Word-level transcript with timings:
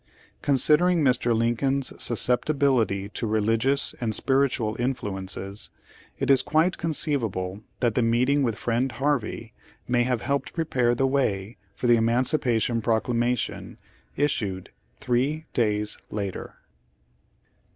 Considering 0.41 1.03
Mr. 1.03 1.37
Lincoln's 1.37 1.93
susceptibility 2.03 3.07
to 3.09 3.27
re 3.27 3.39
ligious 3.39 3.93
and 4.01 4.15
spiritual 4.15 4.75
influences, 4.79 5.69
it 6.17 6.31
is 6.31 6.41
quite 6.41 6.79
con 6.79 6.91
ceivable 6.91 7.61
that 7.81 7.93
the 7.93 8.01
meeting 8.01 8.41
with 8.41 8.55
Friend 8.55 8.91
Harvey 8.93 9.53
may 9.87 10.01
have 10.01 10.21
helped 10.21 10.53
prepare 10.53 10.95
the 10.95 11.05
way 11.05 11.55
for 11.75 11.85
the 11.85 11.97
Eman 11.97 12.23
cipation 12.25 12.81
Proclamation 12.83 13.77
issued 14.17 14.71
three 14.99 15.45
days 15.53 15.99
later. 16.09 16.55